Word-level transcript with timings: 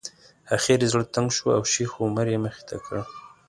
اخر 0.55 0.79
یې 0.83 0.87
زړه 0.91 1.03
تنګ 1.13 1.27
شو 1.35 1.47
او 1.57 1.63
شیخ 1.73 1.91
عمر 2.03 2.25
یې 2.33 2.37
مخې 2.43 2.63
ته 2.69 2.75
کړ. 2.85 2.95